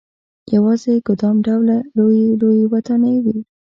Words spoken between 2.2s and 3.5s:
لويې ودانۍ وې.